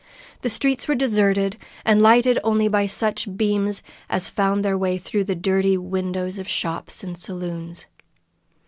The 0.41 0.49
streets 0.49 0.87
were 0.87 0.95
deserted, 0.95 1.57
and 1.85 2.01
lighted 2.01 2.39
only 2.43 2.67
by 2.67 2.87
such 2.87 3.37
beams 3.37 3.83
as 4.09 4.29
found 4.31 4.65
their 4.65 4.75
way 4.75 4.97
through 4.97 5.25
the 5.25 5.35
dirty 5.35 5.77
windows 5.77 6.39
of 6.39 6.47
shops 6.47 7.03
and 7.03 7.15
saloons. 7.15 7.85